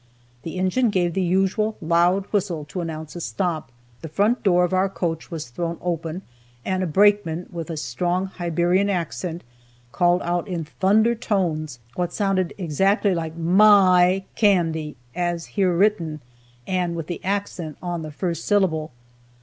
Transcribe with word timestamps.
The 0.41 0.55
engine 0.57 0.89
gave 0.89 1.13
the 1.13 1.21
usual 1.21 1.77
loud 1.79 2.25
whistle 2.33 2.65
to 2.65 2.81
announce 2.81 3.15
a 3.15 3.21
stop, 3.21 3.71
the 4.01 4.09
front 4.09 4.41
door 4.41 4.63
of 4.63 4.73
our 4.73 4.89
coach 4.89 5.29
was 5.29 5.49
thrown 5.49 5.77
open, 5.79 6.23
and 6.65 6.81
a 6.81 6.87
brakeman 6.87 7.47
with 7.51 7.69
a 7.69 7.77
strong 7.77 8.25
Hibernian 8.25 8.89
accent 8.89 9.43
called 9.91 10.23
out 10.23 10.47
in 10.47 10.63
thunder 10.65 11.13
tones 11.13 11.77
what 11.93 12.13
sounded 12.13 12.51
exactly 12.57 13.13
like 13.13 13.37
"My 13.37 14.23
candy!" 14.35 14.95
as 15.13 15.45
here 15.53 15.71
written, 15.77 16.21
and 16.65 16.95
with 16.95 17.05
the 17.05 17.23
accent 17.23 17.77
on 17.83 18.01
the 18.01 18.09
first 18.09 18.45
syllable. 18.45 18.89